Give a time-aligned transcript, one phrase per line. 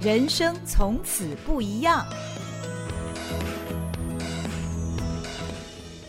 [0.00, 2.06] 人生从此不一样。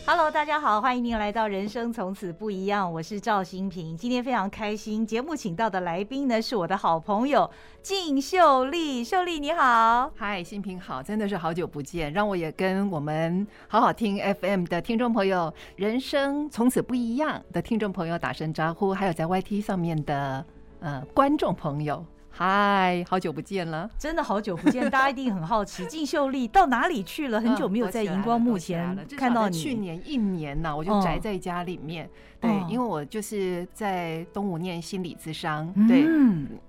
[0.06, 3.98] Hello，大家好，欢迎您来到《人生从此不一样》，我是赵新平。
[3.98, 7.50] 今天非常开心，节目请到的来宾呢是我的好朋友
[7.82, 9.04] 静秀丽。
[9.04, 20.46] 秀丽你好，嗨，新平好，真的是好久不见，让我也跟我们好好听 FM 的听众朋友，《人生从此不一样》的听众朋友打声招呼，还有在 YT 上面的
[20.80, 22.06] 呃观众朋友。
[22.40, 27.42] 嗨，好久不见了，真的好久不见，大家一定很好奇，靳秀丽到哪里去了？
[27.42, 29.60] 很久没有在荧光幕前看到你。
[29.60, 32.10] 去年一年呐，我就宅在家里面。
[32.40, 36.08] 对，因为我就是在东吴念心理咨商，对，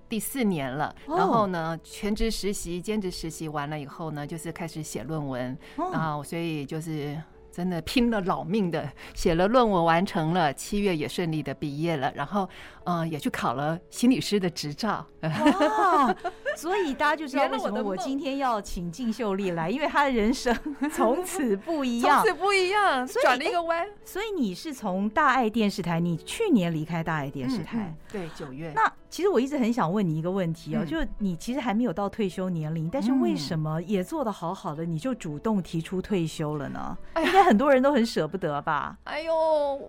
[0.09, 0.93] 第四年了。
[1.07, 7.17] 然后呢，全职实习、兼职实习完了以后呢，就是开始写论文，然后所以就是。
[7.53, 12.49] 真的拼了老命的写了论文，完成了，七月也顺利的毕业了，然后，
[12.85, 15.05] 呃，也去考了心理师的执照。
[15.23, 16.15] 哇！
[16.57, 20.57] 所以大家就知道为什么我今天要请静秀丽来，因为她的人生
[20.93, 23.87] 从此不一样， 从此不一样，转了一个弯。
[24.05, 28.73] 所以你是从大爱电视台，你去年离开大爱电视台，对，九月。
[28.75, 36.97] 那其实我一直很想问你一个问题哦，就你其实还没有到退休年龄，但是为什么也做的好好的，你就主动提出退休了呢？
[37.17, 38.97] 应该很多人都很舍不得吧？
[39.05, 39.35] 哎呦，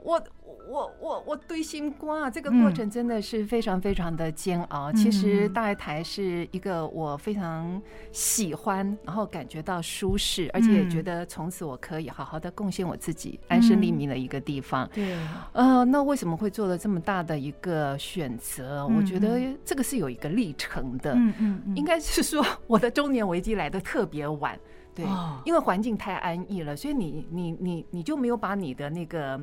[0.03, 0.21] 我。
[0.67, 4.91] 我我我对心瓜啊，这个过程真的是非常非常的煎熬。
[4.93, 14.89] 其实大爱台是一个我非常喜欢，然后感觉到舒适，而且也觉得从此我可以好好的贡献我自己，安身立命的一个地方。
[14.93, 15.17] 对，
[15.53, 18.85] 呃，那为什么会做了这么大的一个选择？
[18.87, 21.13] 我觉得这个是有一个历程的。
[21.13, 24.57] 嗯嗯，应该是说我的中年危机来的特别晚。
[24.93, 25.05] 对，
[25.45, 29.39] 因为环境太安逸了，所以你你你你就没有把你的那个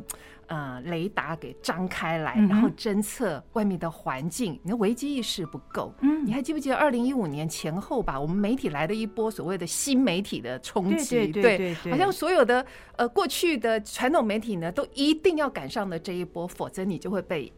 [0.46, 5.92] 呃雷达给张开来，然后侦测外面的环境，你的危机意识不够。
[6.02, 8.20] 嗯，你还记不记得二零一五年前后吧？
[8.20, 12.64] 我们媒体来的一波所谓的新媒体的冲击，对，好像所有的
[12.96, 17.52] 呃过去的传统媒体呢，都一定要赶上的这一波，否则你就会被。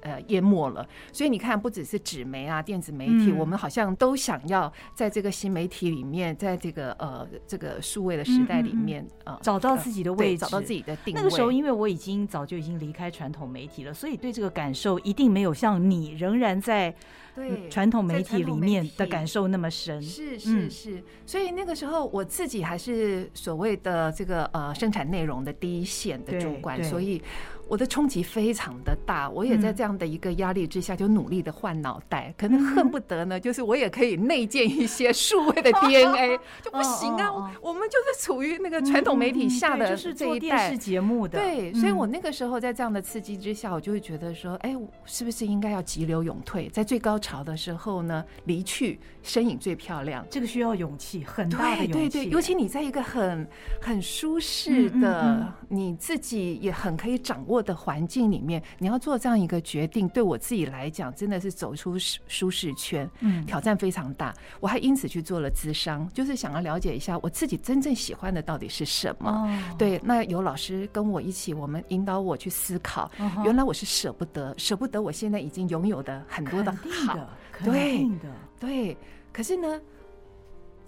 [0.00, 0.86] 呃，淹没了。
[1.12, 11.20] 所以你看，不只是纸媒啊，电子媒体，嗯、我们好像都想要在这个新媒体里面，在这个呃这个数位的时代里面啊，嗯呃、找到自己的位置，找到自己的定位。
[11.20, 16.94] 那个时候，因为我已经早就已经离开传统媒体了，所以对这个感受一定没有像你仍然在
[17.34, 20.02] 对传统媒体里面的感受那么深。
[20.02, 21.02] 是是是。
[21.26, 27.20] 所以那个时候，我自己还是所谓的这个呃生产内容的第一线的主管，所以。
[27.70, 37.54] 我的冲击非常的大，我也在这样的一个压力之下，就努力的换脑袋，可能恨不得呢，就是我也可以内建一些 数位的 DNA， 就不行啊！
[37.62, 50.26] 我们就是处于那个传统媒体下的这一代，电视节目的，对，所以我那个时候在这样的刺激之下，我就会觉得说，哎，是不是应该要急流勇退，在最高潮的时候呢离去，身影最漂亮？
[50.28, 53.46] 这个需要勇气，很大的勇气，对对对，尤其你在一个很
[53.80, 64.34] 很舒适的，你自己也很可以掌握的环境里面，你要做这样一个决定，对我自己来讲，真的是走出舒适圈，嗯，挑战非常大。
[64.60, 69.48] 我还因此去做了咨商，就是想要了解一下我自己真正喜欢的到底是什么。
[69.78, 73.10] 对，那有老师跟我一起，我们引导我去思考，
[73.44, 76.72] 原来我是舍不得，舍不得我现在已经拥有的很多的
[77.06, 77.18] 好，
[77.64, 78.28] 对的
[78.58, 78.96] 对，
[79.32, 79.80] 可是呢，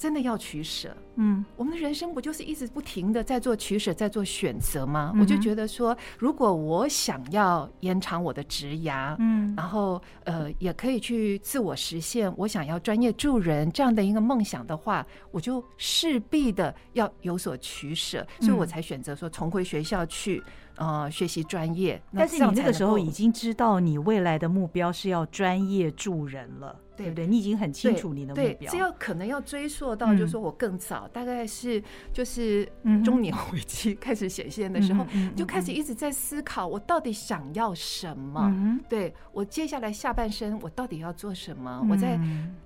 [0.02, 5.14] 真的要取舍，嗯，我们的人生不就是一直不停的在做取舍，在做选择吗？
[5.20, 20.42] 我就觉得说，如果我想要延长我的职涯，嗯，然后呃，也可以去自我实现我想要专业助人这样的一个梦想的话，我就势必的要有所取舍，所以我才选择说重回学校去
[20.74, 22.02] 呃学习专业。
[22.12, 26.76] 但是你那个时候已经知道你未来的目标是要专业助人了。
[27.02, 27.26] 对不对？
[27.26, 28.72] 你已经很清楚你的目标。
[28.72, 31.82] 这要可能要追溯到，就是说我更早，大概是
[32.12, 32.66] 就是
[33.04, 38.80] 中年危机开始显现的时候，就开始一直在思考，我到底想要什么？
[38.88, 41.86] 对，我接下来下半生，我到底要做什么？
[41.90, 42.18] 我在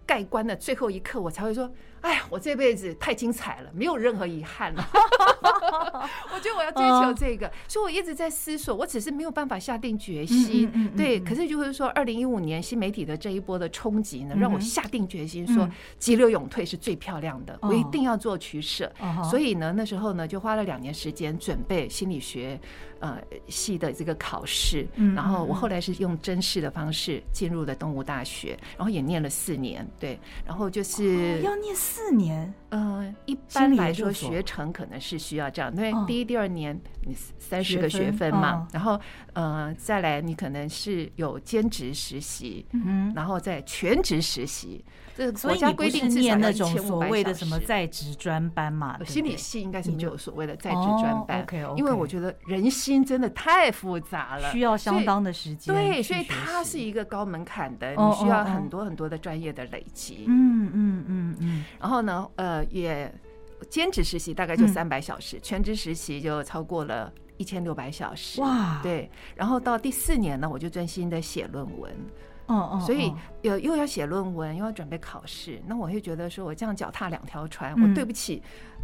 [0.04, 1.70] 盖棺的最后一刻，我才会说。
[2.02, 4.88] 哎呀，我这辈子太精彩了，没有任何遗憾了。
[6.32, 8.76] 我觉得我要追求这个，所以我一直在思索。
[8.76, 11.18] 我只是没有办法下定决心，对。
[11.18, 15.68] 可是就是说，二零一五年新媒体的这一波的冲击呢，让我下定决心说，
[15.98, 18.90] 急流勇退是最漂亮的，我一定要做取舍。
[19.30, 22.60] 所以呢，那时候呢，就花了两年时间准备心理学。
[23.00, 39.00] 呃系的这个考试，嗯，然后我后来是用真试的方式进入了东吴大学，然后也念了四年，对，然后就是、哦、要念四年，呃，一般来说学成可能是需要这样，因为第一、第二年你三十个学分嘛，哦、然后
[39.34, 44.84] 呃再来你可能是有兼职实习，嗯，然后再全职实习。
[45.16, 48.98] 这国家规定是念那种所谓的什么在职专班嘛？
[49.06, 55.74] 心理系应该是没有所谓的在职专班，哦、okay, okay 因为我觉得人心真的太复杂了，需要相当的时间。
[55.74, 60.24] 对，所以它是一个高门槛的，你需要很多很多的专业的累积。
[60.28, 61.64] 嗯嗯嗯嗯。
[61.80, 63.12] 然后呢，呃，也
[63.68, 68.40] 兼职实习大概就三百小时，嗯、全职实习就超过了一千六百小时。
[68.40, 69.10] 哇，对。
[69.34, 71.92] 然后到第四年呢，我就专心的写论文。
[72.46, 73.12] 哦哦，所以
[73.42, 78.42] 有又要写论文，又要准备考试，那我会觉得说，我这样脚踏两条船，我对不起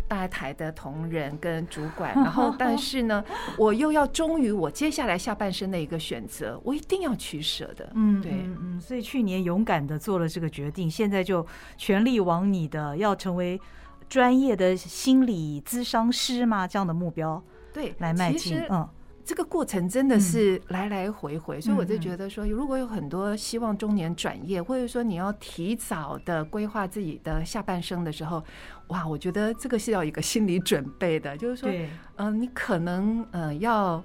[0.09, 2.13] 大台的同仁跟主管。
[2.19, 3.25] 然后，但是呢，
[3.57, 7.91] 我又要忠于我接下来下半生的一个选择，我一定要取舍的。
[7.95, 13.61] 嗯，对，嗯，所以去年勇敢的做了这个决定，现在就全力往你的要成为
[14.09, 17.43] 专业的心理咨商师嘛，这样的目标
[17.73, 18.61] 对来迈进。
[18.71, 18.89] 嗯。
[19.33, 28.45] 这个过程真的是来来回回，所以我就觉得说，如果有很多希望中年转业，或者说你要提早的规划自己的下半生的时候，
[28.89, 31.71] 哇，我觉得这个是要一个心理准备的，就是说，
[32.17, 34.05] 嗯，你可能呃要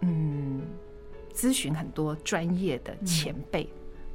[0.00, 0.62] 嗯
[1.32, 3.68] 咨询很多专业的前辈，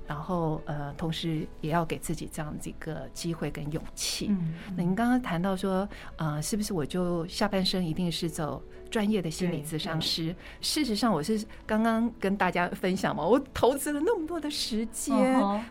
[0.06, 4.36] 然后呃，同时也要给自己这样子一个机会跟勇气。
[4.76, 5.88] 那您刚刚谈到说，
[6.18, 15.16] 呃，是不是我就下半生一定是走专业的心理咨商师，事实上我是刚刚跟大家分享嘛，我投资了那么多的时间，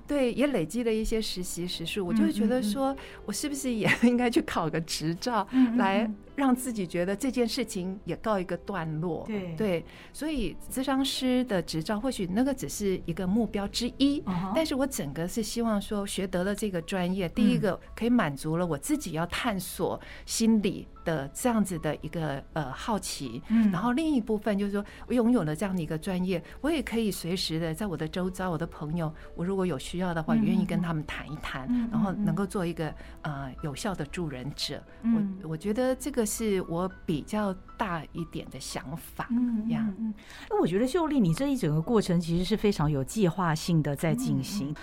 [0.09, 2.97] 对，也累积了一些实习时数，我就会觉得说，
[3.27, 5.47] 我是不是也应该去考个执照，
[5.77, 9.25] 来让自己觉得这件事情也告一个段落。
[9.27, 9.55] 对。
[9.57, 14.23] 对，所以咨商师的执照或许那个只是一个目标之一，
[14.55, 32.93] 但是我整个是希望说，学得了这个专业，第一个可以满足了我自己要探索心理的这样子的一个呃好奇，嗯，然后另一部分就是说我拥有了这样的一个专业，我也可以随时的在我的周遭，我的朋友，我如果有需要的话，愿意跟他们谈一谈，然后能够做一个
[33.23, 34.83] 呃有效的助人者。
[35.03, 40.13] 我我觉得这个是我比较大一点的想法，嗯呀，嗯，
[40.49, 44.75] 那我觉得秀丽，你这一整个过程其实是非常有计划性的在进行，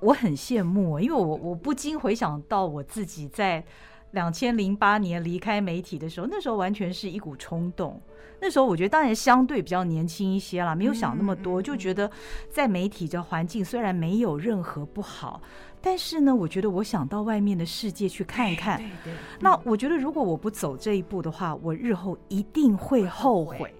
[0.00, 3.64] 我很羡慕，因为我我不禁回想到我自己在。
[4.14, 8.00] 两千零八年离开媒体的时候，那时候完全是一股冲动。
[8.40, 12.10] 那时候我觉得当然相对比较年轻一些啦，没有想那么多，就觉得
[12.50, 15.40] 在媒体这环境虽然没有任何不好，
[15.80, 18.82] 但是呢，我觉得我想到外面的世界去看一看。
[19.40, 23.72] 那我觉得如果我不走这一步的话，我日后一定会后悔。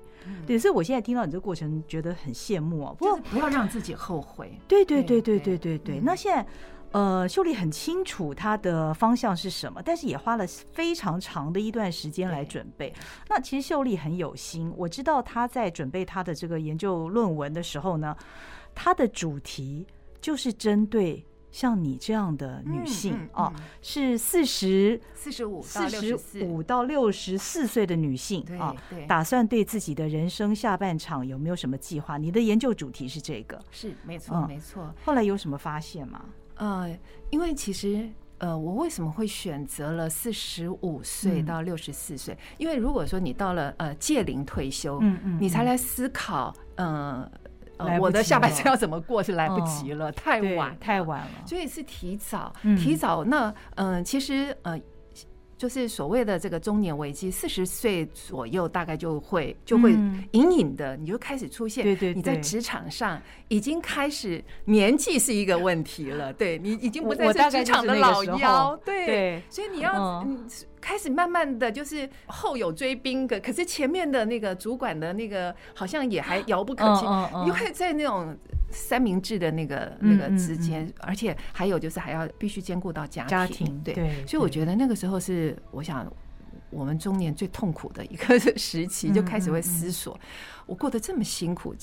[0.47, 2.95] 对，所以我现在听到你这个过程，觉得很羡慕啊。
[2.97, 4.59] 不过不要让自己后悔。
[4.67, 6.01] 对对对对对对对。
[6.01, 6.47] 那现在。
[6.95, 12.95] 呃，秀丽很清楚她的方向是什么，但是也花了非常长的一段时间来准备。
[13.29, 18.17] 那其实秀丽很有心，我知道她在准备她的这个研究论文的时候呢，
[18.77, 19.85] 她的主题
[20.21, 23.53] 就是针对像你这样的女性啊，
[23.83, 28.73] 是四十四十五四十五到六十四岁的女性啊，
[29.09, 32.19] 打算对自己的人生下半场有没有什么计划？
[32.19, 34.95] 你的研究主题是这个，是没错没错。
[35.05, 36.25] 后来有什么发现吗？
[36.57, 36.97] 呃，
[37.31, 38.09] 因为其实
[38.39, 42.37] 呃，我为什么会选择了四十五岁到六十四岁？
[42.59, 47.29] 因为如果说你到了呃届龄退休，嗯嗯，你才来思考，呃，
[48.01, 53.25] 我的下半生要怎么过是来不及了，太晚太晚了，所以是提早提早。
[53.25, 54.81] 那嗯，其实呃。
[55.65, 59.93] 就是所谓的这个中年危机，四十岁左右大概就会就会
[60.33, 61.83] 隐隐的，你就开始出现。
[61.83, 63.19] 对对，你在职场上
[63.49, 66.31] 已经开始年纪是一个问题了。
[66.35, 68.79] 对，你已经不再是职场的老妖。
[68.85, 70.47] 对，所以你要嗯。
[70.85, 77.07] 开始慢慢的就是后有追兵的，可是前面的那个主管的那个好像也还遥不可及，
[77.43, 78.37] 你会在那种
[78.75, 86.13] 三明治的那个那个之间，而且还有就是还要必须兼顾到家庭，家庭对，所以我觉得那个时候是我想
[86.71, 90.19] 我们中年最痛苦的一个时期，就开始会思索，
[90.67, 91.75] 我过得这么辛苦，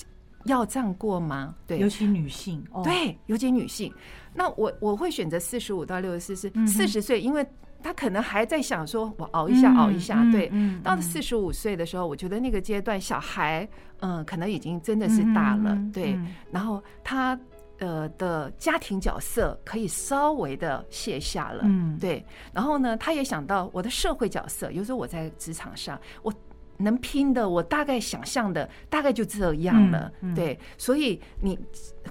[0.44, 1.56] 要这样过吗？
[1.66, 3.92] 对，尤其女性，对，尤其女性，
[4.34, 7.46] 那我我会选择四十五到六十四，是四十岁，因为。
[7.82, 10.24] 他可能还在想说，我熬一下，熬一下。
[10.32, 10.52] 对，
[10.84, 13.68] 到了四十五岁的时候，我觉得那个阶段，小孩，
[14.00, 15.78] 嗯，可能已经真的是大了。
[15.94, 16.18] 对，
[16.52, 17.38] 然后他
[17.80, 21.62] 呃的家庭角色可以稍微的卸下了。
[21.66, 22.24] 嗯，对。
[22.54, 26.34] 然后呢，他也想到我的社会角色，有时候我在职场上，我
[26.78, 30.12] 能拼的，我大概想象的大概就这样了。
[30.36, 31.58] 对，所以你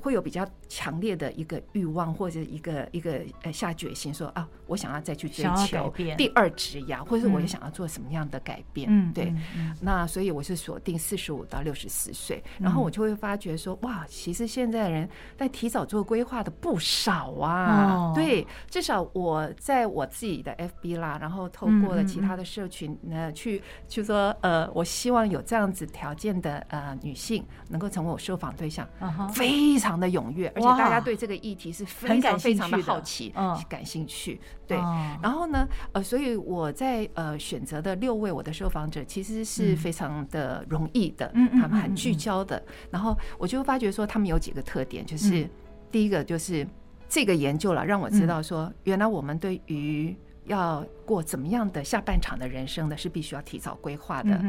[0.03, 8.89] 会有比较强烈的一个欲望，或者一个一个呃下决心说啊，我想要再去追求第二职涯，或者是我也想要做什么样的改变。
[8.91, 9.35] 嗯，对。
[9.81, 18.13] 那所以我是锁定四十五到六十四岁，然后我就会发觉说，哇，其实现在人在提早做规划的不少啊。
[18.15, 28.87] 对，至少我在我自己的 FB 啦，然后透过了其他的社群呢，去就说呃，我希望有这样子条件的呃女性能够成为我受访对象，
[29.33, 30.47] 非常的踊跃。
[30.55, 34.39] 而且大家对这个议题是非常非常的好奇，嗯，感兴趣。
[34.67, 34.77] 对，
[35.21, 42.63] 然后呢，呃，所以我在呃选择的六位我的受访者，其实是非常的容易的，嗯，他们很聚焦的。
[42.91, 45.49] 然后我就发觉说，他们有几个特点，就是
[45.91, 46.65] 第一个就是
[47.09, 54.41] 这个研究了，让我知道说，原来我们对于要过怎么样的下半场的人生呢，是必须要提早规划的。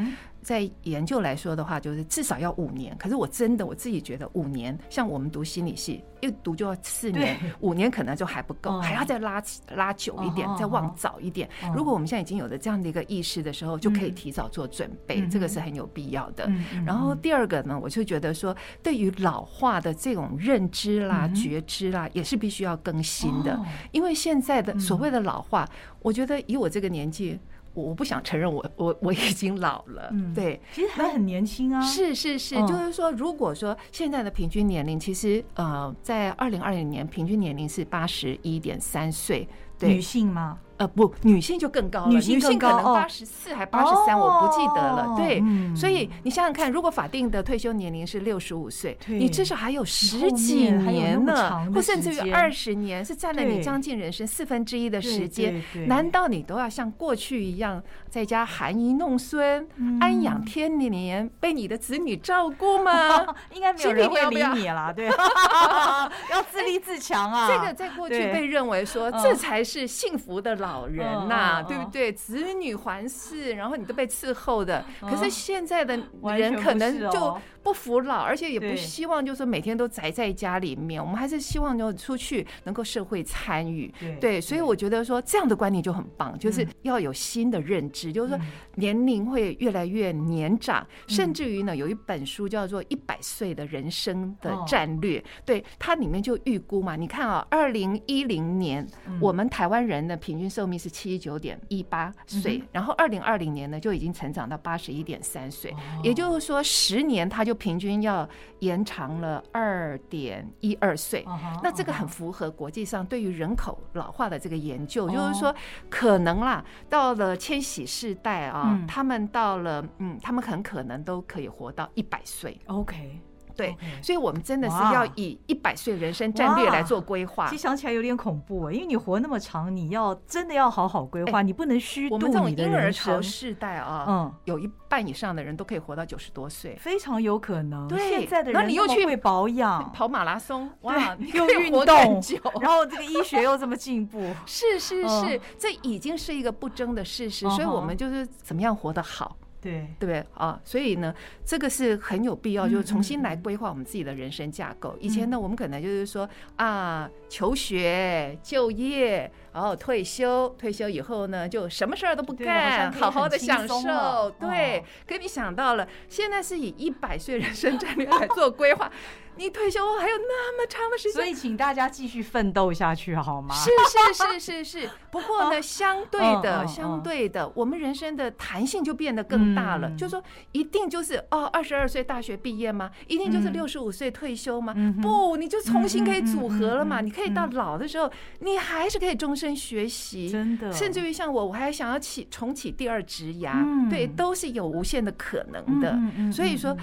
[0.43, 2.95] 在研究来说的话，就是至少要五年。
[2.97, 9.43] 可是我真的我自己觉得五年，像我们读心理系，一读就要四年，五年可能就还不够，还要再拉
[9.75, 11.47] 拉久一点，再往早一点。
[11.75, 16.49] 如果我们现在已经有了这样的一个意识的时候，就可以提早做准备，这个是很有必要的。
[16.85, 23.59] 然后第二个呢，我就觉得说，对于老化的这种认知啦、觉知啦，也是必须要更新的。
[23.91, 25.69] 因为现在的所谓的老化，
[26.01, 27.39] 我觉得以我这个年纪。
[27.73, 31.81] 我我不想承认我我我已经老了，嗯，对，其实还很年轻啊。
[31.81, 39.47] 是是是，就是说，如果说现在的平均年龄，其实呃，在二零二零年平均年龄是八十一点三岁，
[39.79, 40.59] 对，女性吗？
[40.81, 45.13] 呃不，女性就更高了，女性可能八十四还八十三，我不记得了。
[45.15, 45.39] 对，
[45.75, 55.61] 所以你想想看，如果法定的退休年龄是六十五岁，你至少还有十几年呢，或甚至于二十年，是占了你将近人生四分之一的时间。
[55.85, 59.65] 难道你都要像过去一样，在家含饴弄孙、
[60.01, 63.25] 安养天年，被你的子女照顾吗？
[63.53, 65.07] 应该没有人会理你了，对，
[66.29, 67.47] 要自立自强啊。
[67.47, 70.71] 这个在过去被认为说，这才是幸福的老。
[70.71, 72.13] 老人呐、啊，对不对？
[72.13, 74.81] 子女环视，然后你都被伺候的。
[75.01, 75.99] 可是现在的
[76.37, 77.37] 人可能就。
[77.63, 80.99] 不服老，而且也不希望就是每天都宅在家里面。
[81.01, 83.93] 我们还是希望就出去能够社会参与。
[84.19, 88.39] 对，所以我觉得说这样的观念就很棒，就是要有新的认知，就是说
[88.75, 98.85] 年龄会越来越年长，甚至于呢，有一本书叫做《一百岁的人生的战略》，对，它里面就预估嘛，你看啊，二零一零年
[99.19, 107.50] 我们台湾人的平均寿命是七十九点一八岁，然后二零二零年呢就已经成长到八十一点三岁，也就是说十年它就。
[107.51, 108.25] 就平均要
[108.59, 111.25] 延长了二点一二岁，
[111.61, 115.53] 那这个很符合国际上对于人口老化的这个研究，就是说
[115.89, 122.57] 可能啦，到了千禧世代啊，他们到了嗯，他们很可能都可以活到一百岁。
[122.67, 123.19] OK。
[123.61, 127.47] 对，所以我们真的是要以一百岁人生战略来做规划。
[127.47, 132.41] 其实想起来有点恐怖啊，因为你活那么长，你要真的要好好规划，你不能虚度你的人生。
[132.41, 137.87] 我们这种婴儿潮世代啊，嗯，有一半以上的人都可以活到九十多岁，非常有可能。
[137.87, 142.21] 对，现在的人，那你又去保养、跑马拉松，哇， 又运动，
[142.61, 147.49] 然后这个医学又这么进步， 是是是，这已经是一个不争的事实。
[147.51, 149.37] 所以我们就是怎么样活得好。
[149.61, 150.59] 对对不对啊？
[150.65, 151.13] 所以呢，
[151.45, 154.97] 这个是很有必要，就是重新来规划我们自己的人生架构。
[154.99, 164.31] 以前呢，我们可能就是说啊，求学、就业，然后退休，退休以后呢，就什么事儿都不干，好好的享受。
[164.39, 168.91] 对，可你想到了，现在是以一百岁人生战略来做规划。
[169.37, 173.55] 你退休后还有那么长的时间，所以请大家继续奋斗下去，好吗？
[173.55, 173.71] 是
[174.13, 174.89] 是是是是。
[175.09, 179.89] 不过呢， 相对的，相对的，我们人生的弹性就变得更大了。
[179.91, 182.91] 就是说，一定就是哦，二十二岁大学毕业吗？
[183.07, 184.75] 一定就是六十五岁退休吗？
[185.01, 186.99] 不，你就重新可以组合了嘛。
[186.99, 190.71] 你可以到老的时候，你还是可以终身学习，真的。
[190.71, 195.97] 甚至于像我，我还想要起重启第二职涯，对，都是有无限的可能的。
[196.31, 196.75] 所以说。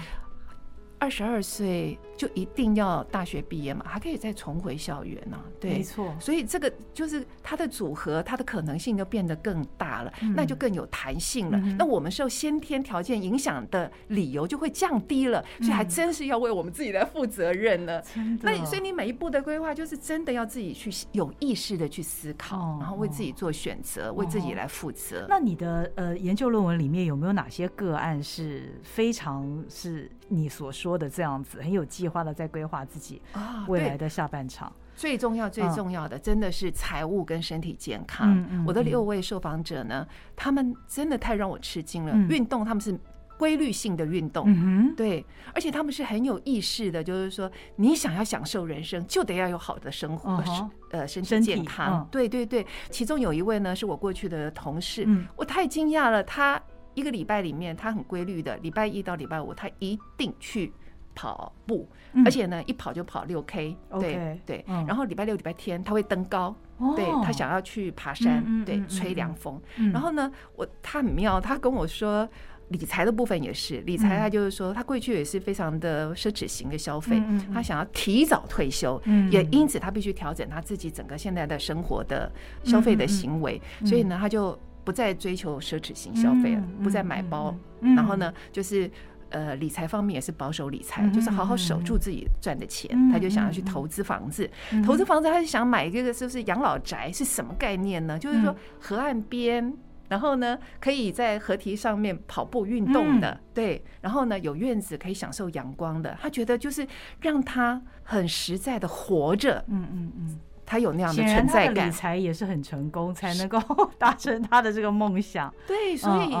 [0.99, 3.85] 二十二岁就一定要大学毕业嘛？
[3.87, 5.41] 还可以再重回校园呢？
[5.59, 6.13] 对，没错。
[6.19, 11.57] 所以这个就是它的组合，它的可能性就变得更大了，那就更有弹性了。
[11.77, 18.01] 那我们受先天条件影响的理由就会降低了，所以还真是要为我们自己来负责任呢。
[18.41, 25.25] 那所以你每一步的规划，就是真的要自己去有意识的去思考，然后为自己做选择，为自己来负责。
[25.29, 30.88] 那你的呃研究论文里面有没有哪些个案是非常是你所说？
[30.89, 33.21] 说的这样子很有计划的在规划自己
[33.67, 38.43] 未来的下半场，最重要最重要的真的是财务跟身体健康。
[38.65, 42.15] 我的六位受访者呢，他们真的太让我吃惊了。
[42.27, 42.99] 运动他们是
[43.37, 50.43] 规律性的运动，嗯，对，而且他们是很有意识的，就是说，你想要享受人生，就得要有好的生活，
[50.89, 52.07] 呃，身体健康。
[52.09, 56.59] 对对对，其中有一位呢，是我过去的同事，我太惊讶了，他
[56.99, 60.71] 一个礼拜里面，他很规律的，礼拜一到礼拜五，他一定去
[61.15, 61.87] 跑步，
[62.25, 66.55] 而且呢，一跑就跑六 K，对对，然后礼拜六、礼拜天他会登高。
[66.95, 69.61] 对，他想要去爬山，对，吹凉风。
[69.91, 72.25] 然后呢，我他很妙，他跟我说
[72.69, 77.21] 理财的部分也是理财，他就是说他过去也是非常的奢侈型的消费，
[77.53, 82.31] 他想要提早退休，也因此他必须调整他自己整个现在的生活的
[82.63, 84.57] 消费的行为，所以呢，他就
[84.89, 87.55] 不再追求奢侈型消费了，不再买包，
[87.95, 88.89] 然后呢，就是。
[89.31, 92.89] 呃，理财方面也是保守理财，就是好好守住自己赚的钱。
[93.11, 94.49] 他就想要去投资房子，
[94.83, 97.11] 投资房子，他就想买一个，是不是养老宅？
[97.11, 98.17] 是什么概念呢？
[98.17, 99.71] 就是说河岸边，
[100.07, 106.17] 然后呢，可以在河堤上面跑步运动的，对，然后呢，有院子可以享受阳光的。
[106.19, 106.87] 他觉得就是
[107.21, 109.63] 让他很实在的活着。
[109.67, 110.39] 嗯嗯嗯。
[110.69, 113.59] 他有那样的存在感，理财也是很成功，才能够
[113.97, 115.51] 达成他的这个梦想。
[115.65, 116.31] 对，所以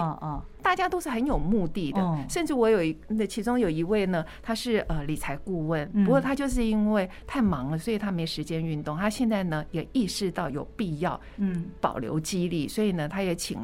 [0.61, 2.25] 大家都是很有目的的。
[2.29, 8.95] 甚至我有一那其中有一位呢，他是呃理财顾问，不过他就是因为太忙了，所以他没时间运动。
[8.95, 13.57] 他现在呢也意识到有必要嗯保留肌力，所以呢他也请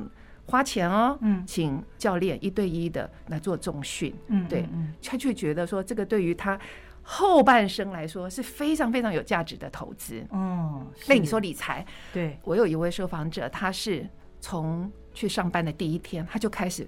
[0.47, 4.11] 花钱哦，嗯，请教练一对一的来做重训。
[4.29, 4.67] 嗯，对，
[5.03, 6.59] 他却觉得说这个对于他。
[7.07, 10.25] 后半生来说是非常非常有价值的投资。
[10.31, 11.85] 嗯，那你说理财？
[12.11, 14.09] 对，我有一位受访者，他是
[14.41, 16.87] 从去上班的第一天，他就开始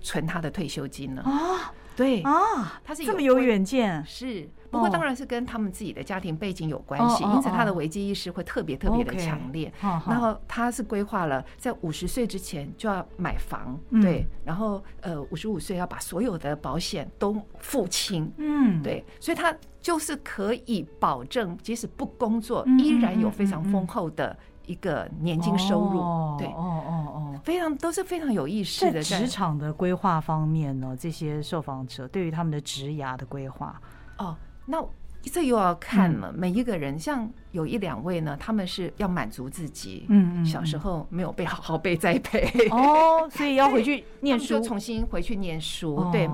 [0.00, 1.22] 存他的退休金了。
[1.22, 2.22] 啊，对。
[2.22, 4.48] 啊，他是这么有远见，是。
[4.70, 9.72] 不过当然是跟他们自己的家庭背景有关系，因此他的危机意识会特别特别的强烈。
[9.82, 25.98] 然后他是规划了在五十岁之前就要买房，对，然后呃五十五岁要把所有的保险都付清，嗯，对，所以他就是可以保证即使不工作，依然有非常丰厚的一个年金收入。
[26.38, 26.54] 对，哦
[26.86, 29.02] 哦哦，非常都是非常有意识的。
[29.02, 33.80] 职场的规划方面呢，这些受访者对于他们的职涯的规划，
[34.18, 34.36] 哦。
[34.66, 34.84] 那
[35.22, 46.26] 这又要看了，每一个人，像有一两位呢，他们是要满足自己，嗯，小时候没有被好好被栽培，哦，所以要回去 念书，就重新回去念书，对，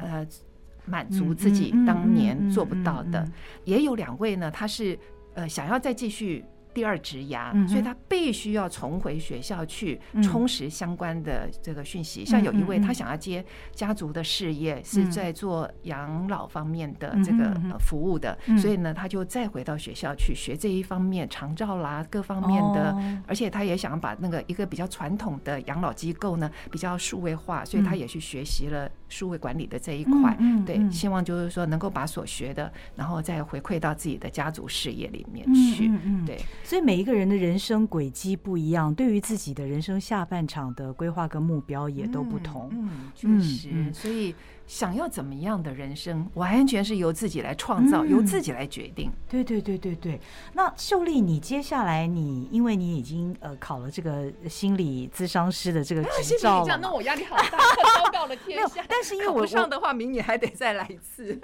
[0.00, 0.26] 呃，
[0.86, 3.28] 满足自己当年做不到的。
[3.64, 4.98] 也有两位呢，他是
[5.34, 6.44] 呃想要再继续。
[6.74, 12.24] 第二职涯，所以他必须要重回学校去充实相关的这个讯息。
[12.24, 30.36] 像有一位，他想要接家族的事业，是在做养老方面的这个服务的，所以呢，他就再回到学校去学这一方面长照啦各方面的，而且他也想把那个一个比较传统的养老机构呢比较数位化，所以他也去学习了数位管理的这一块。
[30.64, 35.90] 对，希望就是说能够把所学的，然后再回馈到自己的家族事业里面去。
[36.26, 36.38] 对。
[36.64, 42.68] 所以每一个人的人生轨迹不一样，对于自己的人生下半场的规划跟目标也都不同。
[42.72, 43.92] 嗯，确实。
[43.92, 44.34] 所以
[44.66, 49.10] 想要怎么样的人生，完全是由自己来创造，由自己来决定。
[49.28, 50.20] 对对对对对。
[50.54, 57.58] 那秀丽，你接下来你因为你已经呃考了这个心理咨商师的这个执照，这样那我压力好大，
[58.02, 58.84] 糟糕了天下。
[58.88, 61.38] 但是因为我上的话，明年还得再来一次。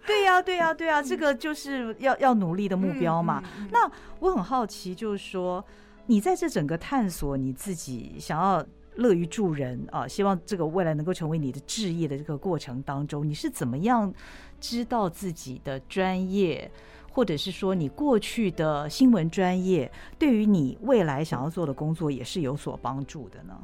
[0.06, 3.42] 对呀，对呀，对呀，这个就是要要努力的目标嘛。
[3.70, 5.64] 那我很好奇，就是说，
[6.06, 8.64] 你在这整个探索你自己想要
[8.96, 14.12] 乐于助人啊，希望这个未来能够成为你的志业的这个过程当中，你是怎么样
[14.58, 16.70] 知道自己的专业，
[17.12, 23.60] 或者是说你过去的新闻专业，对于你未来想要做的工作也是有所帮助的呢？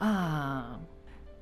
[0.00, 0.80] 啊，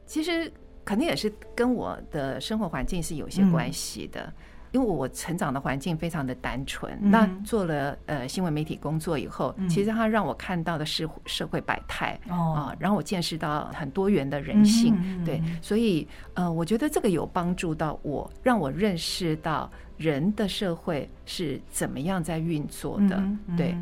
[0.04, 0.52] 其实。
[0.88, 4.32] 肯定也是跟我的生活环境是有些关系的，
[4.72, 6.98] 因为我成长的环境非常的单纯。
[6.98, 14.96] 那做了呃新闻媒体工作以后，其实它让我看到的是社会百态啊，然后我见识到很多元的人性。
[15.26, 19.70] 对，所以呃，我觉得这个有帮助到我，让我认识到。
[19.98, 23.22] 人的社会是怎么样在运作的？
[23.56, 23.76] 对，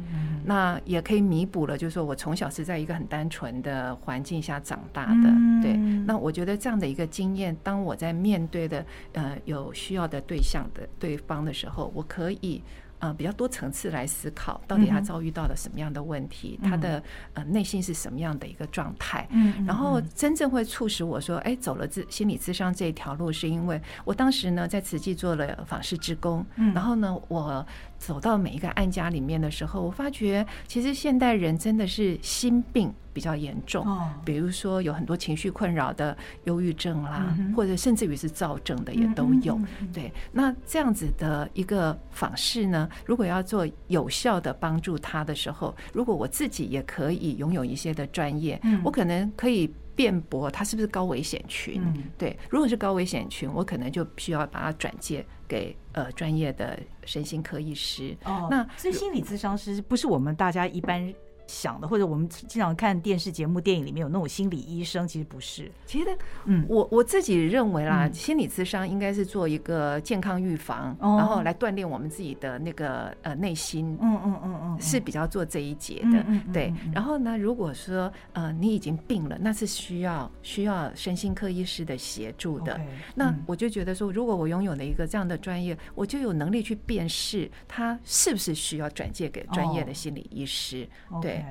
[0.45, 1.79] 那也可以弥补了。
[1.79, 5.31] 就是说我从小是在一个很单纯的环境下长大的，
[5.63, 5.77] 对。
[6.07, 12.63] 那我觉得这样的一个经验，当我在面对的呃有需要的对象的对方的时候，我可以。
[12.99, 17.03] 呃，比较多层次来思考，到底他遭遇到了什么样的问题，他的
[17.35, 19.65] 呃内心是什么样的一个状态，嗯。
[19.67, 27.67] 然后真正会促使我说，哎，走了自心理咨商这一条路，是因为我当时呢在慈济做了访视职工，然后呢我
[27.99, 33.87] 走到每一个案家里面的时候，我发觉其实现代人真的是心病比较严重，
[34.25, 39.59] 比如说有很多情绪困扰的忧郁症啦，或者甚至于是躁症的也都有。
[39.93, 49.73] 对，那这样子的一个访视呢，如果要做有效的帮助他的时候，如果我自己也可以拥有一些的专业，我可能可以。
[49.97, 51.83] 辩驳他是不是高危险群？
[52.19, 58.17] 对，如果是高危险群，我可能就需要把它转介给呃专业的身心科医师。
[58.25, 61.13] 哦，那这心理咨商师不是我们大家一般
[61.47, 65.71] 想的，或者我们经常看电视节目、电影里面有那种心理医生，其实不是。
[65.87, 66.07] 其实，
[66.45, 73.97] 嗯，我我自己认为啦，心理咨商应该是做一个健康预防，然后来锻炼我们自己的那个呃内心。
[74.01, 76.25] 嗯嗯嗯嗯，是比较做这一节的。
[76.53, 76.73] 对。
[76.93, 82.81] 然后呢，如果说呃你已经病了，那是需要需要身心科医师的协助的。
[83.15, 90.89] 那我就觉得说，如果我拥有了一个这样的专业，我就有能力去辨识他是不是需要转介给专业的心理医师。
[91.23, 91.36] 对。
[91.43, 91.45] 对，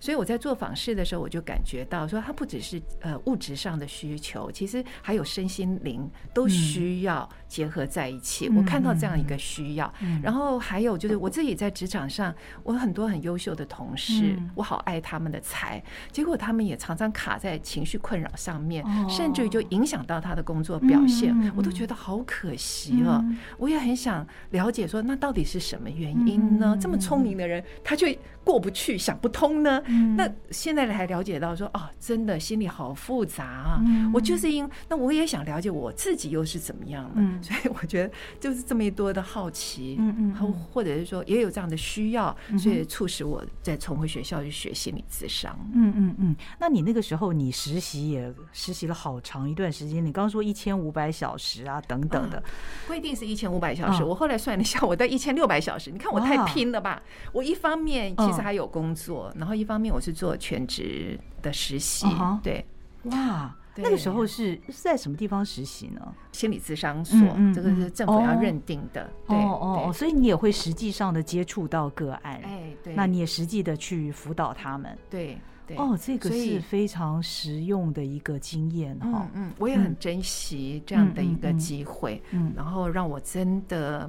[0.00, 8.48] 所以我在做访视的时候，我就感觉到说，他不只是呃物质上的需求，其实还有身心灵都需要结合在一起。
[8.48, 23.22] 我看到这样一个需要，然后还有就是我自己在职场上，我很多很优秀的同事，我好爱他们的才，结果他们也常常卡在情绪困扰上面，甚至于就影响到他的工作表现，我都觉得好可惜了。
[23.58, 26.76] 我也很想了解说，那到底是什么原因呢？
[26.80, 28.94] 这么聪明的人，他却过不去。
[28.96, 29.82] 想不通呢？
[30.16, 33.82] 那现在才了解到说，哦，真的心里好复杂啊！
[34.14, 45.58] 我就是因那我也想了解我自己又是怎么样的，所以我觉得就是这么一多的好奇，嗯嗯，或者是说也有这样的需要，所以促使我再重回学校去学心理咨商。
[45.74, 46.36] 嗯嗯嗯。
[46.60, 52.40] 那你那个时候你实习也实习了好长一段时间，你刚刚说一千五百小时啊等等的，
[52.86, 55.90] 规定是一千五百小时，我后来算了一下，我在一千六百小时。
[55.90, 57.02] 你看我太拼了吧？
[57.32, 58.84] 我一方面其实还有工。
[58.84, 58.94] 工
[59.24, 62.06] 作，然后一方面我是做全职的实习，
[62.42, 62.64] 对，
[63.04, 66.14] 哇，那个时候是是在什么地方实习呢？
[66.32, 67.18] 心理咨商所，
[67.54, 84.08] 这个是政府要认定的，对哦，所以你也会实际上的接触到个案，哎，对，那你也实际的去辅导他们，对对，哦，这个是非常实用的一个经验哈，嗯，我也很珍惜这样的一个机会，嗯，然后让我真的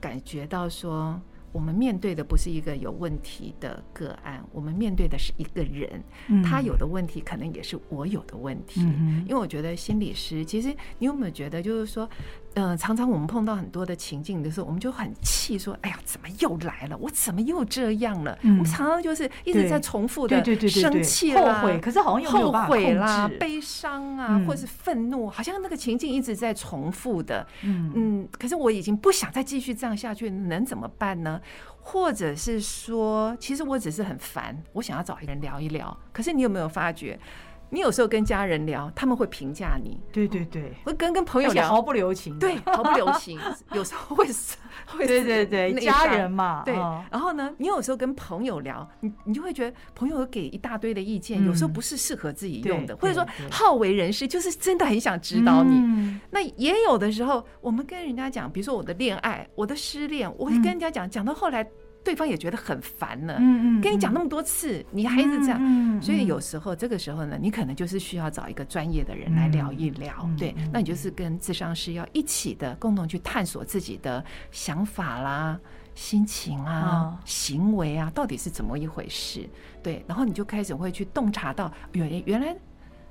[0.00, 1.20] 感觉到说。
[1.56, 6.02] 我们面对的不是一个有问题的个案，我们面对的是一个人，
[6.44, 8.82] 他有的问题可能也是我有的问题。
[9.26, 12.06] 因为我觉得心理师，其实你有没有觉得，就是说，
[12.56, 16.96] 嗯，常常我们碰到很多的情境的时候，我们就很气，说：“哎呀，怎么又来了？
[16.96, 27.46] 我怎么又这样了？”我们常常就是一直在重复的生气、后悔，可是好像又后悔啦、悲伤啊，或者是愤怒，好像那个情境一直在重复的。
[27.62, 31.38] 嗯嗯，可是我已经不想再继续这样下去，能怎么办呢？
[31.82, 35.96] 或者是说，其实我只是很烦，我想要找一个人聊一聊。
[36.10, 37.16] 可是你有没有发觉？
[37.68, 40.00] 你有时候跟家人聊，他们会评价你。
[40.12, 43.38] 对对对，会跟跟朋友聊毫不留情，对， 毫不留情。
[43.72, 44.24] 有时候会
[44.86, 46.74] 会，对对对，家人嘛，对。
[47.10, 56.20] 然后呢，你有时候跟朋友聊，你你就会觉得朋友给一大堆的意见，有时候不是适合自己用的，或者说好为人师，就是真的很想指导你。
[56.30, 61.66] 那也有的时候，我们跟人家讲，比如说我的恋爱，我的失恋，我会跟人家讲，讲到后来。
[62.06, 75.58] 对方也觉得很烦呢，嗯嗯，跟你讲那么多次，你还是这样，所以有时候这个时候呢，你可能就是需要找一个专业的人来聊一聊，对，那你就是跟智商师要一起的共同去探索自己的想法啦、
[75.96, 79.44] 心情啊、行为啊，到底是怎么一回事，
[79.82, 82.56] 对，然后你就开始会去洞察到，原原来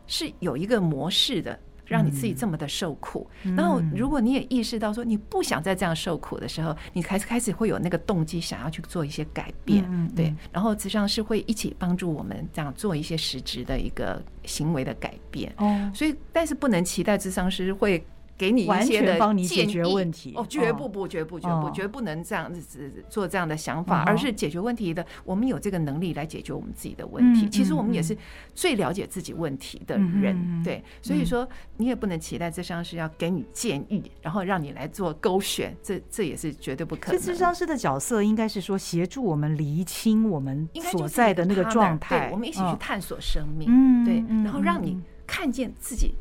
[0.07, 1.59] 是有一个模式的。
[1.85, 9.83] 让你自己这么的受苦，然后如果你也意识到说你不想再这样受苦的时候，你开始开始会有那个动机想要去做一些改变，
[10.15, 15.53] 对，然后咨商是会一起帮助我们这样做一些实质的一个行为的改变。
[15.57, 18.05] 哦，所以但是不能期待智商师会。
[18.37, 25.05] 给你一些的帮你解决问题哦，绝不不绝不绝不绝不能这样子做这样的想法，而是解决问题的。
[25.23, 27.47] 我们有这个能力来解决我们自己的问题。
[27.49, 28.17] 其实我们也是
[28.53, 30.83] 最了解自己问题的人，对。
[31.01, 37.21] 所以说，你也不能期待智商师要给你建议，然后让你来做勾选，这这也是绝对不可能。
[37.21, 46.15] 智商师的角色应该是说协助我们厘清我们所在的那个状态，我们一起去探索生命，对，然后让你看见自己。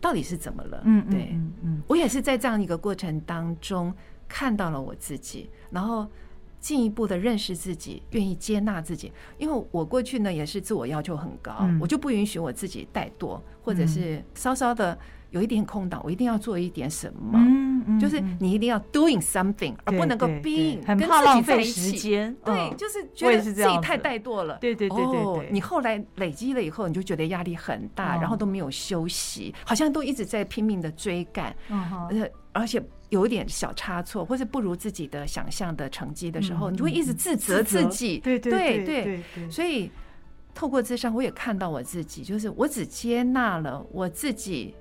[0.00, 0.82] 到底是怎么了？
[0.84, 3.92] 嗯，对，嗯嗯，我也是在这样一个过程当中
[4.28, 6.06] 看到了我自己，然后
[6.60, 9.12] 进一步的认识自己，愿意接纳自己。
[9.38, 14.98] 因为我过去呢也是自我要求很高，我就不允许我自己怠惰，或者是稍稍的
[15.30, 17.32] 有一点空档，我一定要做一点什么。
[17.34, 22.34] 嗯嗯，就是你一定要 doing something，而不能够 being，很怕浪费时间。
[22.44, 24.58] 对，就是觉得自己太怠惰了。
[24.60, 38.18] 对对对对对，你后来累积了以后，你就觉得压力很大，然后都没有休息，好像都一直在拼命的追赶，呃，而且有一点小差错，或是不如自己的想象的成绩的时候，你就会一直自责自己。
[38.18, 39.90] 对对对对，所以
[40.52, 44.74] 透过咨商，我也看到我自己，就是我只接纳了我自己。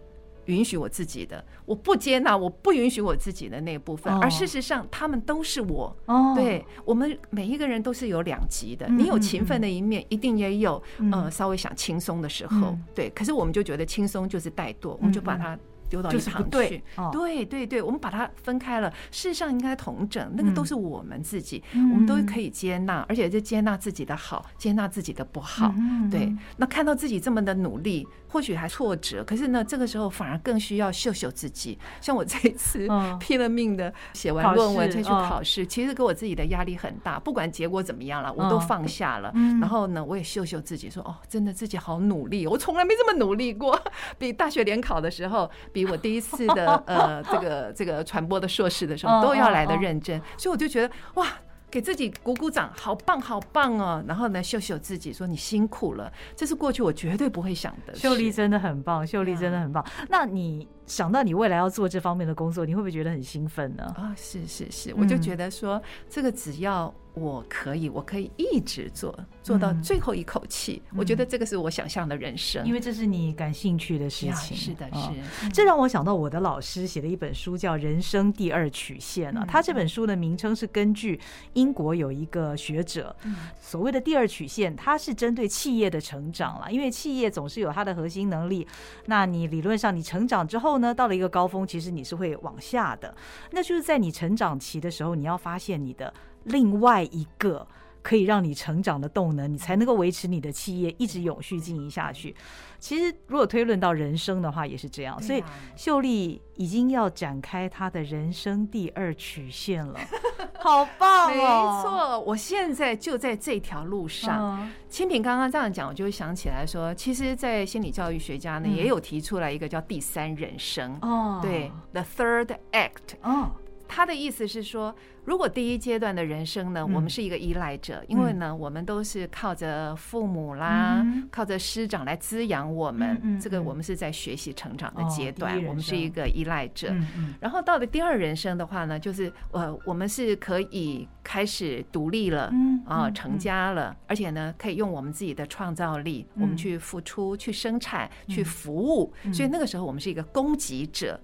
[0.47, 5.95] 允许我自己的，我不接纳，我不允许我自己的那部分，而事实上，他们都是我。
[6.35, 10.81] 对，我们每一个人都是有两极的，你有勤奋的一面，一定也有
[11.11, 12.77] 呃稍微想轻松的时候。
[12.93, 15.57] 对，可是我们就觉得轻松就是怠惰，我们就把它。
[15.89, 16.83] 丢到一旁去，对，
[17.13, 18.91] 对对对，我们把它分开了。
[19.09, 25.73] 事实上应该同整，那个都是我们自己，我们都可以接纳，而且就接纳自己的好，接纳自己的不好。
[26.11, 31.77] 对，那看到自己这么的努力，或许还挫折，可是呢，这个时候反而更需要秀秀自己。
[32.01, 32.87] 像我这一次
[33.19, 37.19] 拼了命的写完论文再去考试，其实给我自己的压力很大。
[37.19, 39.31] 不管结果怎么样了，我都放下了。
[39.61, 43.79] 然后呢，我也秀秀自己，说：“哦，真的自己好努力，我从来没这么努力过。
[44.17, 45.49] ”比大学联考的时候。
[45.71, 51.27] 比我第一次的呃，这个这个传播的硕士的时候都要来的认真，所以我就觉得哇，
[51.69, 54.03] 给自己鼓鼓掌，好棒好棒哦！
[54.07, 57.93] 然后呢，秀秀自己说你辛苦了，这是过去我绝对不会想的。
[57.95, 59.85] 秀丽真的很棒，秀丽真的很棒。
[60.09, 63.83] 那你想到你未来要做这方面的工作，你会不会觉得很兴奋呢？
[63.95, 66.91] 啊，是是是，我就觉得说这个只要。
[67.19, 70.79] 我可以，我可以一直做，做到最后一口气。
[70.95, 74.55] 我觉得这个是我想象的人生，因为这是你感兴趣的事情。
[74.55, 75.49] 是的，是。
[75.49, 79.43] 这让我想到我的老师写的一本书，叫《人生第二曲线》啊。
[79.47, 81.19] 他这本书的名称是根据
[81.53, 83.15] 英国有一个学者
[83.59, 86.71] 所谓的第二曲线，它是针对企业的成长了。
[86.71, 88.67] 因为企业总是有它的核心能力，
[89.07, 93.15] 那你理论上你成长之后呢，到了一个高峰，其实你是会往下的。
[93.51, 96.13] 那就是在你成长期的时候，你要发现你的。
[96.43, 97.67] 另外一个
[98.07, 102.33] 可以让你成长的动能，你才能够维持你的企业一直永续经营下去。
[102.79, 105.21] 其实，如果推论到人生的话，也是这样。
[105.21, 105.43] 所以，
[105.75, 109.99] 秀丽已经要展开她的人生第二曲线了，
[110.57, 111.33] 好棒哦！
[111.33, 114.71] 没错，我现在就在这条路上。
[114.87, 123.51] 清平刚刚这样讲，我就会想起来说，其实，在心理教育学家呢，也有提出来一个叫第三人生哦，对，the third act 哦。
[123.87, 124.93] 他的意思是说，
[125.25, 133.39] 如果第一阶段的人生呢，我们是一个依赖者，因为呢，我们都是靠着父母啦，靠着师长来滋养我们。
[133.39, 136.93] 这个我们是在学习成长的阶段，我们是一个依赖者。
[137.39, 142.51] 然后到了第二人生的话呢，就是呃，我们是可以开始独立了，
[142.85, 149.13] 啊，成家了，而且呢，可以用我们自己的创造力，我们去付出、去生产、去服务。
[149.33, 151.19] 所以那个时候，我们是一个供给者。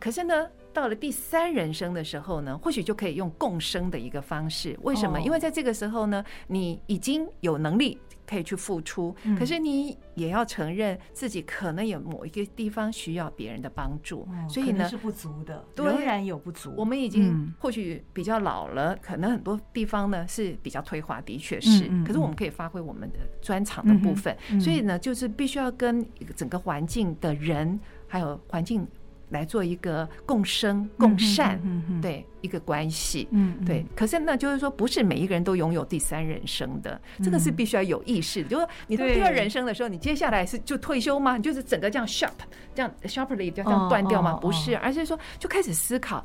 [0.00, 4.78] 可是呢，到了第三人生的时候呢，或许就可以用共生的一个方式。
[4.82, 5.20] 为什么？
[5.20, 16.72] 因为在这个时候呢，你已经有能力可以去付出，可是你也要承认自己可能有某一个地方需要别人的帮助，所以呢是不足的，仍然有不足。
[16.76, 21.90] 我们已经或许比较老了，可能很多地方呢是比较退化，的确是。
[22.06, 26.04] 可是我们可以发挥我们的专长的部分，所以呢，就是必须要跟
[26.34, 28.86] 整个环境的人还有环境。
[29.32, 31.58] 来做一个共生共善，
[32.00, 33.84] 对一个关系，嗯对。
[33.96, 38.48] 可是呢，就是说，不是每一个人都拥有第三人生的，这个是必须要有意识的。
[38.48, 41.36] 就是说，你到第二人生的时候，你接下来是就退休吗？
[41.36, 42.30] 你就是整个这样 sharp，
[42.74, 44.34] 这样 sharply 这样断掉吗？
[44.34, 46.24] 不是，而是说就开始思考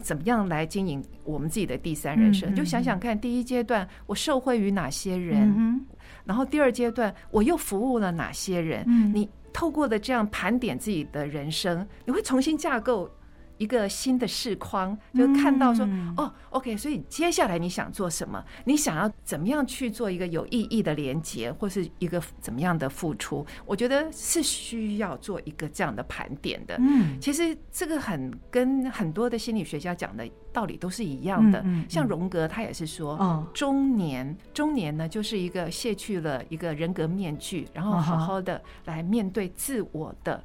[0.00, 2.54] 怎么样来经营我们自己的第三人生。
[2.54, 5.86] 就想想看，第一阶段我受惠于哪些人，
[6.24, 8.84] 然后第二阶段我又服务了哪些人？
[9.14, 9.28] 你。
[9.52, 13.10] 透过的这样盘点自己的人生，你会重新架构
[13.58, 18.42] 一个新的视框，就看到说，哦，OK，所以接下来你想做什么？
[18.64, 23.46] 你想要怎么样去做一个有意义的连接，或是一个怎么样的付出？
[23.64, 26.76] 我觉得是需要做一个这样的盘点的。
[26.80, 31.64] 嗯，其实这个很跟很多的心理学家讲的道理都是一样的。
[31.88, 40.42] 像荣格他也是说，中年，中年呢就是一个卸去了一个人格面具，然后好好的来面对自我的。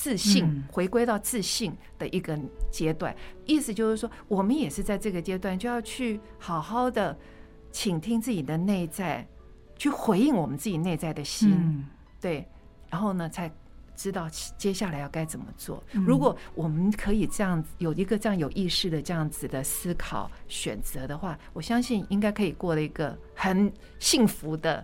[0.00, 2.34] 自信，回归到自信的一个
[2.70, 7.14] 阶段，意思就是说，我们也是在这个阶段就要去好好的
[7.70, 9.28] 倾听自己的内在，
[9.76, 11.84] 去回应我们自己内在的心，
[12.18, 12.48] 对，
[12.88, 13.52] 然后呢，才
[13.94, 15.84] 知道接下来要该怎么做。
[15.92, 24.82] 如果我们可以这样有一个这样有意识的这样子的思考选择的话，我相信应该可以过了一个很幸福的。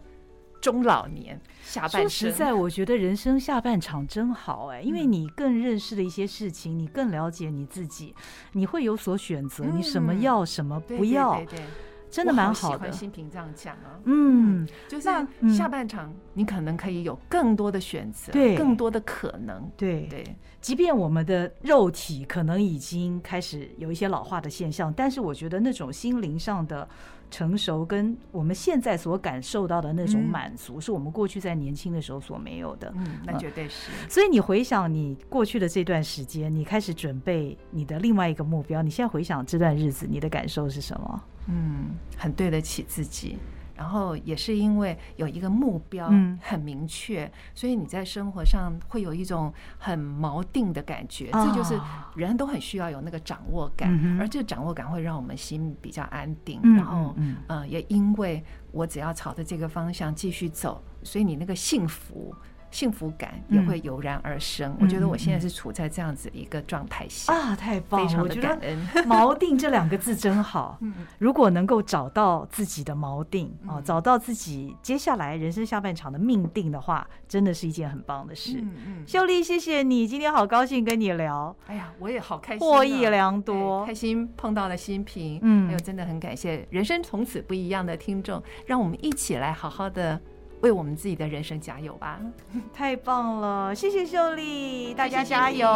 [0.60, 2.02] 中老年下半生。
[2.02, 8.14] 说实在，我觉得人生下半场真好哎，因为你更认识了一些事情，你更了解你自己，
[8.52, 11.36] 你会有所选择，你什么要，什么不要。
[11.36, 11.66] 对对对。
[12.08, 15.08] 真的蛮好的，心平这样讲啊，嗯，就是
[15.52, 20.24] 下半场你可能可以有更多的选择，对，更多的可能，对对。
[20.60, 26.88] 即便我们的肉体可能已经开始有一些老化的现象，但是我觉得那种心灵上的
[27.30, 32.92] 成熟，跟我们现在所感受到的那种满足，是我们过去在年轻的时候所没有的。
[32.96, 33.90] 嗯，那绝对是。
[34.08, 41.22] 所以你回想你过去的这段时间，你开始准备你的另外一个目标，你现在回想这段日子，你的感受是什么？
[41.48, 43.38] 嗯，很对得起自己，
[43.76, 46.10] 然后也是因为有一个目标
[46.40, 51.30] 很明确，嗯、所以你在生活上会有一种很锚定的感觉。
[51.32, 51.78] 哦、这就是
[52.14, 56.58] 人都很需要有那个掌握感，嗯、而这个掌握感会让我们心比较安定。
[56.62, 62.34] 嗯、然后，嗯、呃，也因为我只要朝着这个方向继续走，所以你那个幸福。
[62.76, 64.70] 幸福感也会油然而生。
[64.72, 68.06] 嗯、我觉得我现在是处在这样子一个状态下啊，太棒了！
[68.06, 68.86] 非常的感恩。
[69.08, 70.78] 锚定这两个字真好。
[71.18, 78.58] 如果能够找到自己的锚定啊，找到自己接下来人生下半场的命定的话，真的是一件很棒的事。
[78.60, 81.56] 嗯嗯，秀丽，谢谢你，今天好高兴跟你聊。
[81.68, 85.38] 哎呀，我也好开心，获益良多，开心碰到了新平。
[85.40, 90.20] 嗯，还有真的很感谢人生从此不一样的听众，让我们一起来好好的。
[90.66, 92.20] 为我们自己的人生加油吧！
[92.74, 95.68] 太棒了，谢谢秀丽，大家加油！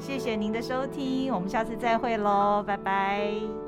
[0.00, 3.63] 谢谢，谢谢您的收听，我们下次再会喽，拜拜。